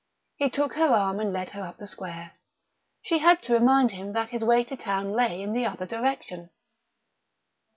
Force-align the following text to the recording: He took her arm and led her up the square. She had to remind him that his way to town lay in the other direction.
He 0.37 0.49
took 0.49 0.73
her 0.73 0.87
arm 0.87 1.19
and 1.19 1.31
led 1.31 1.51
her 1.51 1.61
up 1.61 1.77
the 1.77 1.85
square. 1.85 2.31
She 3.03 3.19
had 3.19 3.43
to 3.43 3.53
remind 3.53 3.91
him 3.91 4.13
that 4.13 4.29
his 4.31 4.43
way 4.43 4.63
to 4.63 4.75
town 4.75 5.11
lay 5.11 5.43
in 5.43 5.53
the 5.53 5.67
other 5.67 5.85
direction. 5.85 6.49